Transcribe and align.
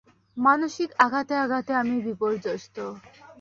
মানসিক 0.37 0.89
আঘাতে 1.05 1.35
আঘাতে 1.37 1.71
আমি 1.81 1.95
বিপর্যস্ত। 2.07 2.75